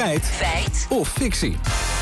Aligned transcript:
Feit. 0.00 0.24
Feit. 0.24 0.86
Of 0.88 1.08
fictie. 1.08 1.56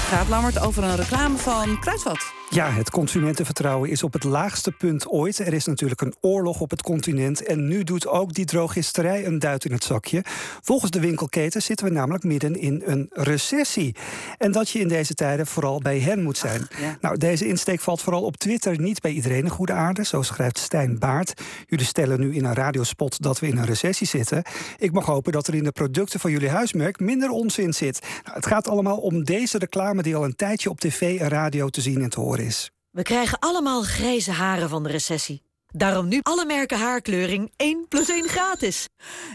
Gaat 0.08 0.28
Lammert 0.28 0.58
over 0.60 0.84
een 0.84 0.96
reclame 0.96 1.36
van 1.36 1.80
Kruidvat. 1.80 2.38
Ja, 2.50 2.70
het 2.70 2.91
consumentenvertrouwen 2.91 3.91
is 3.91 4.02
op 4.02 4.12
het 4.12 4.25
laagste 4.25 4.73
punt 4.73 5.08
ooit. 5.08 5.39
Er 5.39 5.52
is 5.52 5.64
natuurlijk 5.64 6.00
een 6.00 6.14
oorlog 6.20 6.60
op 6.60 6.71
het 6.71 6.82
continent. 6.82 7.42
En 7.42 7.68
nu 7.68 7.84
doet 7.84 8.07
ook 8.07 8.34
die 8.34 8.45
drogisterij 8.45 9.27
een 9.27 9.39
duit 9.39 9.64
in 9.64 9.73
het 9.73 9.84
zakje. 9.84 10.25
Volgens 10.62 10.91
de 10.91 11.00
winkelketen 11.00 11.62
zitten 11.62 11.87
we 11.87 11.93
namelijk 11.93 12.25
midden 12.25 12.61
in 12.61 12.82
een 12.84 13.07
recessie. 13.12 13.95
En 14.39 14.53
dat 14.53 14.71
je 14.71 14.79
in 14.79 14.89
deze 14.89 15.14
tijden 15.14 15.46
vooral 15.46 15.79
bij 15.79 15.98
hen 15.98 16.23
moet 16.23 16.39
zijn. 16.39 16.69
Nou, 17.00 17.16
deze 17.16 17.46
insteek 17.46 17.80
valt 17.80 18.03
vooral 18.03 18.23
op 18.23 18.37
Twitter 18.37 18.80
niet 18.80 19.01
bij 19.01 19.11
iedereen 19.11 19.45
een 19.45 19.51
goede 19.51 19.73
aarde. 19.73 20.05
Zo 20.05 20.23
schrijft 20.23 20.59
Stijn 20.59 20.99
Baart. 20.99 21.43
Jullie 21.67 21.87
stellen 21.87 22.21
nu 22.21 22.35
in 22.35 22.45
een 22.45 22.55
radiospot 22.55 23.23
dat 23.23 23.41
we 23.41 23.46
in 23.46 23.57
een 23.57 23.67
recessie 23.67 24.07
zitten. 24.07 24.43
Ik 24.79 24.93
mag 24.93 25.07
hopen 25.07 25.33
dat 25.33 25.46
er 25.46 25.55
in 25.55 25.65
de 25.65 25.73
producten 25.73 26.21
van 26.21 26.30
jullie 26.30 26.51
huismerk 26.51 27.00
minder 27.00 27.30
onzin 27.30 27.75
zit. 27.75 28.00
Nou, 28.25 28.36
het 28.36 28.46
gaat 28.46 28.68
allemaal 28.68 28.96
om 28.96 29.25
deze 29.25 29.58
reclame 29.58 30.03
die 30.03 30.17
al 30.17 30.25
een 30.25 30.36
tijdje 30.36 30.71
op 30.71 30.80
tv 30.80 31.21
en 31.21 31.29
radio 31.29 31.68
te 31.68 31.80
zien 31.80 32.02
en 32.02 32.10
te 32.10 32.20
horen 32.20 32.36
is. 32.38 32.70
We 32.91 33.02
krijgen 33.02 33.38
allemaal 33.38 33.83
grijze 33.83 34.30
haren 34.30 34.69
van 34.69 34.83
de 34.83 34.88
recessie. 34.88 35.42
Daarom 35.73 36.09
nu 36.09 36.20
alle 36.23 36.45
merken 36.45 36.78
haarkleuring 36.78 37.52
1 37.56 37.87
plus 37.88 38.09
1 38.09 38.28
gratis. 38.28 38.88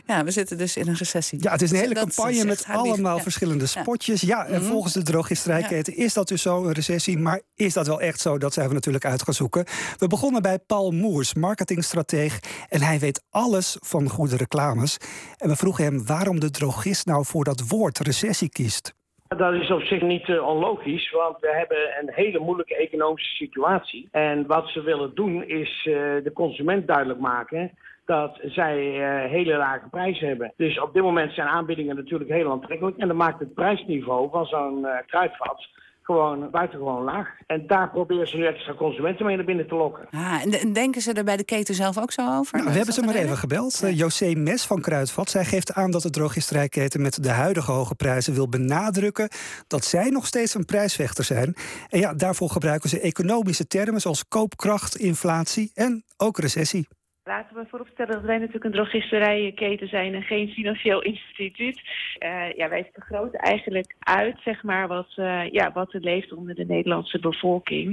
Ja, 0.06 0.24
we 0.24 0.32
zitten 0.32 0.58
dus 0.58 0.78
in 0.78 0.88
een 0.88 0.96
recessie. 0.96 1.40
Ja, 1.42 1.52
het 1.52 1.62
is 1.62 1.72
een 1.72 1.78
hele 1.78 1.94
campagne 1.94 2.46
met 2.46 2.66
allemaal 2.68 3.20
verschillende 3.20 3.66
spotjes. 3.66 4.22
Ja, 4.22 4.46
en 4.46 4.62
mhm. 4.62 4.72
volgens 4.72 4.94
de 4.94 5.04
drogisterijketen 5.04 5.96
is 5.96 6.14
dat 6.14 6.28
dus 6.28 6.42
zo, 6.42 6.64
een 6.64 6.72
recessie. 6.72 7.18
Maar 7.18 7.42
is 7.56 7.74
dat 7.74 7.88
wel 7.88 8.02
echt 8.02 8.20
zo? 8.20 8.38
Dat 8.38 8.54
zijn 8.54 8.68
we 8.68 8.74
natuurlijk 8.74 9.06
uit 9.06 9.24
gaan 9.24 9.34
zoeken. 9.34 9.66
We 9.98 10.08
begonnen 10.08 10.42
bij 10.42 10.60
Paul 10.60 10.92
Moers, 10.92 11.34
marketingstrateeg. 11.34 12.40
En 12.70 12.82
hij 12.82 13.00
weet 13.00 13.24
alles 13.30 13.78
van 13.80 14.10
goede 14.10 14.36
reclames. 14.36 14.98
En 15.38 15.50
we 15.50 15.56
vroegen 15.56 15.84
hem 15.84 16.06
waarom 16.06 16.40
de 16.40 16.52
drogist 16.52 17.06
nou 17.06 17.26
voor 17.26 17.44
dat 17.44 17.68
woord 17.68 18.00
recessie 18.00 18.50
kiest. 18.50 18.94
Dat 19.38 19.54
is 19.54 19.72
op 19.72 19.82
zich 19.82 20.02
niet 20.02 20.28
uh, 20.28 20.48
onlogisch, 20.48 21.12
want 21.12 21.40
we 21.40 21.54
hebben 21.56 21.78
een 22.00 22.14
hele 22.14 22.40
moeilijke 22.40 22.76
economische 22.76 23.36
situatie. 23.36 24.08
En 24.12 24.48
wat 24.48 24.68
ze 24.68 24.82
willen 24.82 25.16
doen 25.16 25.44
is 25.44 25.86
uh, 25.86 25.96
de 26.24 26.32
consument 26.34 26.88
duidelijk 26.88 27.20
maken 27.20 27.72
dat 28.06 28.40
zij 28.44 28.78
uh, 28.78 29.32
hele 29.32 29.58
lage 29.58 29.90
prijzen 29.90 30.28
hebben. 30.28 30.54
Dus 30.58 30.80
op 30.80 30.94
dit 30.94 31.04
moment 31.04 31.34
zijn 31.34 31.48
aanbiedingen 31.48 31.96
natuurlijk 31.96 32.30
heel 32.30 32.52
aantrekkelijk. 32.52 32.98
En 32.98 33.08
dat 33.08 33.18
maakt 33.18 33.40
het 33.40 33.54
prijsniveau 33.54 34.30
van 34.30 34.46
zo'n 34.46 34.88
kruidvat 35.06 35.68
gewoon 36.04 36.50
buitengewoon 36.52 37.04
laag. 37.04 37.28
En 37.48 37.68
daar 37.68 37.90
proberen 37.90 38.28
ze 38.28 38.38
nu 38.38 38.46
extra 38.46 38.74
consumenten 38.74 39.26
mee 39.26 39.36
naar 39.36 39.46
binnen 39.46 39.68
te 39.68 39.76
lokken. 39.76 40.08
Ah, 40.12 40.42
en 40.62 40.74
denken 40.74 41.02
ze 41.02 41.14
er 41.14 41.24
bij 41.24 41.38
de 41.38 41.44
keten 41.44 41.76
zelf 41.76 41.98
ook 41.98 42.12
zo 42.12 42.38
over? 42.38 42.58
Nou, 42.58 42.70
we 42.70 42.76
hebben 42.76 42.94
ze 42.94 43.02
maar 43.02 43.16
even 43.16 43.38
gebeld. 43.38 43.80
Ja. 43.80 43.90
José 43.90 44.34
Mes 44.36 44.66
van 44.66 44.82
Kruidvat. 44.82 45.30
Zij 45.30 45.46
geeft 45.46 45.74
aan 45.74 45.92
dat 45.92 46.02
de 46.02 46.10
drogisterijketen 46.10 47.02
met 47.02 47.24
de 47.24 47.30
huidige 47.30 47.72
hoge 47.72 47.96
prijzen 47.96 48.34
wil 48.34 48.50
benadrukken 48.50 49.30
dat 49.68 49.86
zij 49.86 50.10
nog 50.10 50.26
steeds 50.26 50.54
een 50.54 50.66
prijsvechter 50.66 51.24
zijn. 51.24 51.56
En 51.90 52.00
ja, 52.00 52.14
daarvoor 52.14 52.50
gebruiken 52.50 52.90
ze 52.90 53.00
economische 53.00 53.68
termen 53.68 54.02
zoals 54.02 54.28
koopkracht, 54.28 54.96
inflatie 54.98 55.72
en 55.74 56.04
ook 56.18 56.38
recessie. 56.38 56.88
Laten 57.26 57.56
we 57.56 57.66
vooropstellen 57.70 58.14
dat 58.14 58.24
wij 58.24 58.38
natuurlijk 58.38 58.66
een 58.66 58.72
drogisterijenketen 58.72 59.88
zijn 59.88 60.14
en 60.14 60.22
geen 60.22 60.50
financieel 60.50 61.02
instituut. 61.02 61.82
Uh, 62.20 62.52
ja, 62.56 62.70
wij 62.70 62.90
vergroten 62.94 63.40
eigenlijk 63.40 63.96
uit 64.00 64.40
zeg 64.44 64.64
maar, 64.64 64.88
wat, 64.88 65.08
uh, 65.16 65.50
ja, 65.52 65.72
wat 65.74 65.94
er 65.94 66.00
leeft 66.00 66.34
onder 66.34 66.56
de 66.56 66.66
Nederlandse 66.66 67.20
bevolking. 67.20 67.88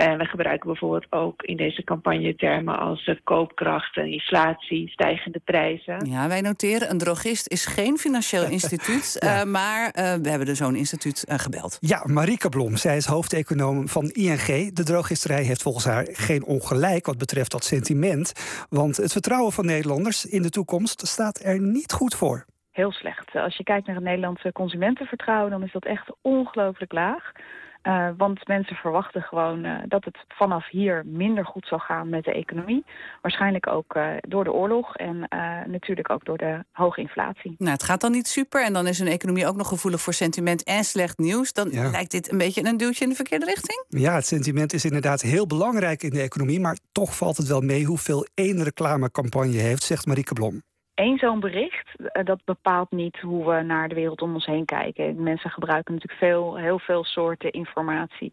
Uh, 0.00 0.16
we 0.16 0.24
gebruiken 0.24 0.68
bijvoorbeeld 0.68 1.06
ook 1.10 1.42
in 1.42 1.56
deze 1.56 1.84
campagne 1.84 2.34
termen 2.34 2.78
als 2.78 3.10
koopkracht 3.24 3.96
en 3.96 4.12
inflatie, 4.12 4.88
stijgende 4.88 5.40
prijzen. 5.44 6.06
Ja, 6.10 6.28
wij 6.28 6.40
noteren 6.40 6.90
een 6.90 6.98
drogist 6.98 7.48
is 7.48 7.66
geen 7.66 7.98
financieel 7.98 8.44
instituut, 8.56 9.16
ja. 9.18 9.44
maar 9.44 9.90
we 10.22 10.28
hebben 10.28 10.48
er 10.48 10.56
zo'n 10.56 10.76
instituut 10.76 11.24
gebeld. 11.28 11.78
Ja, 11.80 12.02
Marike 12.06 12.48
Blom, 12.48 12.76
zij 12.76 12.96
is 12.96 13.06
hoofdeconoom 13.06 13.88
van 13.88 14.08
ING. 14.08 14.74
De 14.74 14.84
drogisterij 14.84 15.42
heeft 15.42 15.62
volgens 15.62 15.84
haar 15.84 16.08
geen 16.12 16.44
ongelijk 16.44 17.06
wat 17.06 17.18
betreft 17.18 17.50
dat 17.50 17.64
sentiment. 17.64 18.32
Want 18.72 18.96
het 18.96 19.12
vertrouwen 19.12 19.52
van 19.52 19.66
Nederlanders 19.66 20.24
in 20.24 20.42
de 20.42 20.50
toekomst 20.50 21.06
staat 21.06 21.40
er 21.44 21.60
niet 21.60 21.92
goed 21.92 22.14
voor. 22.14 22.44
Heel 22.70 22.92
slecht. 22.92 23.34
Als 23.34 23.56
je 23.56 23.62
kijkt 23.62 23.86
naar 23.86 23.94
het 23.94 24.04
Nederlandse 24.04 24.52
consumentenvertrouwen, 24.52 25.50
dan 25.50 25.62
is 25.62 25.72
dat 25.72 25.84
echt 25.84 26.12
ongelooflijk 26.22 26.92
laag. 26.92 27.32
Uh, 27.82 28.08
want 28.16 28.46
mensen 28.46 28.76
verwachten 28.76 29.22
gewoon 29.22 29.64
uh, 29.64 29.76
dat 29.88 30.04
het 30.04 30.18
vanaf 30.28 30.68
hier 30.68 31.02
minder 31.06 31.44
goed 31.44 31.66
zal 31.66 31.78
gaan 31.78 32.08
met 32.08 32.24
de 32.24 32.32
economie. 32.32 32.84
Waarschijnlijk 33.22 33.66
ook 33.66 33.96
uh, 33.96 34.06
door 34.20 34.44
de 34.44 34.52
oorlog 34.52 34.96
en 34.96 35.28
natuurlijk 35.66 36.10
ook 36.10 36.24
door 36.24 36.38
de 36.38 36.64
hoge 36.72 37.00
inflatie. 37.00 37.54
Nou, 37.58 37.70
het 37.70 37.82
gaat 37.82 38.00
dan 38.00 38.12
niet 38.12 38.26
super 38.28 38.64
en 38.64 38.72
dan 38.72 38.86
is 38.86 38.98
een 38.98 39.06
economie 39.06 39.46
ook 39.46 39.56
nog 39.56 39.68
gevoelig 39.68 40.00
voor 40.00 40.12
sentiment 40.12 40.62
en 40.62 40.84
slecht 40.84 41.18
nieuws. 41.18 41.52
Dan 41.52 41.70
ja. 41.70 41.90
lijkt 41.90 42.10
dit 42.10 42.32
een 42.32 42.38
beetje 42.38 42.64
een 42.64 42.76
duwtje 42.76 43.04
in 43.04 43.10
de 43.10 43.16
verkeerde 43.16 43.46
richting. 43.46 43.84
Ja, 43.88 44.14
het 44.14 44.26
sentiment 44.26 44.72
is 44.72 44.84
inderdaad 44.84 45.20
heel 45.20 45.46
belangrijk 45.46 46.02
in 46.02 46.10
de 46.10 46.20
economie. 46.20 46.60
Maar 46.60 46.78
toch 46.92 47.16
valt 47.16 47.36
het 47.36 47.46
wel 47.48 47.60
mee 47.60 47.84
hoeveel 47.84 48.26
één 48.34 48.62
reclamecampagne 48.62 49.56
heeft, 49.56 49.82
zegt 49.82 50.06
Marieke 50.06 50.32
Blom. 50.32 50.62
Eén 50.94 51.18
zo'n 51.18 51.40
bericht, 51.40 51.90
eh, 51.96 52.24
dat 52.24 52.44
bepaalt 52.44 52.90
niet 52.90 53.18
hoe 53.20 53.50
we 53.50 53.62
naar 53.62 53.88
de 53.88 53.94
wereld 53.94 54.22
om 54.22 54.34
ons 54.34 54.46
heen 54.46 54.64
kijken. 54.64 55.22
Mensen 55.22 55.50
gebruiken 55.50 55.94
natuurlijk 55.94 56.20
veel, 56.20 56.56
heel 56.56 56.78
veel 56.78 57.04
soorten 57.04 57.50
informatie. 57.50 58.32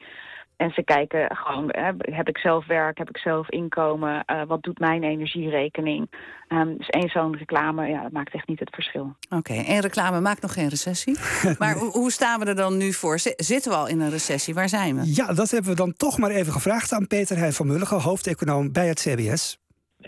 En 0.59 0.71
ze 0.71 0.83
kijken 0.83 1.35
gewoon, 1.35 1.69
heb 1.99 2.27
ik 2.27 2.37
zelf 2.37 2.65
werk, 2.65 2.97
heb 2.97 3.09
ik 3.09 3.17
zelf 3.17 3.49
inkomen, 3.49 4.23
uh, 4.27 4.41
wat 4.47 4.63
doet 4.63 4.79
mijn 4.79 5.03
energierekening? 5.03 6.09
Um, 6.47 6.77
dus 6.77 6.87
één 6.87 7.09
zo'n 7.09 7.37
reclame, 7.37 7.87
ja, 7.87 8.01
dat 8.01 8.11
maakt 8.11 8.33
echt 8.33 8.47
niet 8.47 8.59
het 8.59 8.73
verschil. 8.73 9.15
Oké, 9.29 9.35
okay, 9.35 9.65
één 9.65 9.79
reclame 9.79 10.19
maakt 10.19 10.41
nog 10.41 10.53
geen 10.53 10.69
recessie. 10.69 11.17
maar 11.59 11.75
hoe 11.75 12.11
staan 12.11 12.39
we 12.39 12.45
er 12.45 12.55
dan 12.55 12.77
nu 12.77 12.93
voor? 12.93 13.19
Zitten 13.35 13.71
we 13.71 13.77
al 13.77 13.87
in 13.87 13.99
een 13.99 14.09
recessie? 14.09 14.53
Waar 14.53 14.69
zijn 14.69 14.95
we? 14.95 15.15
Ja, 15.15 15.33
dat 15.33 15.51
hebben 15.51 15.69
we 15.69 15.77
dan 15.77 15.93
toch 15.93 16.17
maar 16.17 16.31
even 16.31 16.53
gevraagd 16.53 16.93
aan 16.93 17.07
Peter 17.07 17.37
Heijn 17.37 17.53
van 17.53 17.67
Mulligen, 17.67 18.01
hoofdeconoom 18.01 18.71
bij 18.71 18.87
het 18.87 18.99
CBS. 18.99 19.59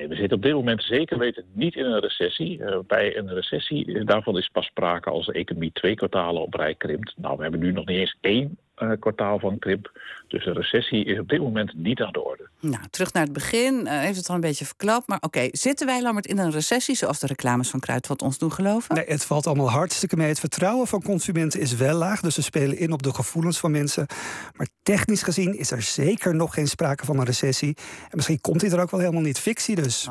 Nee, 0.02 0.10
we 0.10 0.16
zitten 0.16 0.38
op 0.38 0.44
dit 0.44 0.54
moment 0.54 0.84
zeker 0.84 1.18
weten 1.18 1.46
niet 1.54 1.76
in 1.76 1.86
een 1.86 2.00
recessie. 2.00 2.58
Uh, 2.58 2.80
bij 2.88 3.18
een 3.18 3.34
recessie, 3.34 3.94
eh, 3.94 4.06
daarvan 4.06 4.38
is 4.38 4.50
pas 4.50 4.66
sprake 4.66 5.10
als 5.10 5.26
de 5.26 5.34
economie 5.34 5.72
twee 5.72 5.96
kwartalen 5.96 6.42
op 6.42 6.54
rij 6.54 6.76
krimpt. 6.76 7.14
Nou, 7.18 7.38
we 7.38 7.42
hebben 7.42 7.60
nu 7.60 7.72
nog 7.72 7.86
niet 7.86 7.98
eens 7.98 8.18
één 8.22 8.58
kwartaal 9.00 9.40
van 9.40 9.60
krimp. 9.60 9.92
Dus 10.28 10.46
een 10.46 10.54
recessie 10.54 11.06
is 11.06 11.20
op 11.20 11.30
dit 11.30 11.40
moment 11.40 11.74
niet 11.76 12.02
aan 12.02 12.12
de 12.12 12.24
orde. 12.24 12.50
Nou, 12.60 12.84
terug 12.90 13.14
naar 13.14 13.24
het 13.24 13.34
begin. 13.34 13.82
Uh, 13.84 14.00
heeft 14.00 14.18
het 14.18 14.30
al 14.30 14.36
een 14.36 14.42
beetje 14.42 14.66
verklapt. 14.66 15.08
Maar 15.08 15.18
oké, 15.22 15.48
zitten 15.52 15.88
wij, 15.88 16.02
Lammert, 16.02 16.26
in 16.26 16.38
een 16.38 16.52
recessie... 16.52 16.96
zoals 16.96 17.20
de 17.20 17.28
reclames 17.28 17.70
van 17.70 17.80
Kruidvat 17.80 18.22
ons 18.22 18.38
doen 18.38 18.52
geloven? 18.52 18.96
Nee, 18.96 19.06
het 19.08 19.26
valt 19.26 19.48
allemaal 19.48 19.70
hartstikke 19.70 20.16
mee. 20.16 20.28
Het 20.28 20.40
vertrouwen 20.40 20.88
van 20.88 21.02
consumenten 21.02 21.60
is 21.60 21.76
wel 21.76 21.98
laag. 21.98 22.22
Dus 22.22 22.36
ze 22.36 22.42
spelen 22.42 22.78
in 22.78 22.92
op 22.92 23.04
de 23.04 23.14
gevoelens 23.14 23.60
van 23.60 23.72
mensen. 23.72 24.06
Maar 24.56 24.68
technisch 24.84 25.24
gezien 25.24 25.58
is 25.58 25.72
er 25.72 25.82
zeker 25.82 26.36
nog 26.36 26.54
geen 26.54 26.68
sprake 26.68 27.06
van 27.06 27.18
een 27.18 27.26
recessie. 27.26 27.76
En 28.02 28.16
misschien 28.16 28.42
komt 28.42 28.60
dit 28.60 28.72
er 28.72 28.82
ook 28.82 28.92
wel 28.92 29.00
helemaal 29.00 29.22
niet 29.22 29.40
fictie 29.40 29.76
dus. 29.76 30.08